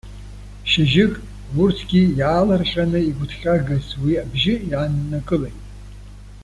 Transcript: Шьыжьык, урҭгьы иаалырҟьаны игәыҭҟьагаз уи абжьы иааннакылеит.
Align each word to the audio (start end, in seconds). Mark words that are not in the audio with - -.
Шьыжьык, 0.69 1.13
урҭгьы 1.61 2.01
иаалырҟьаны 2.19 2.99
игәыҭҟьагаз 3.09 3.85
уи 4.01 4.13
абжьы 4.23 4.53
иааннакылеит. 4.69 5.59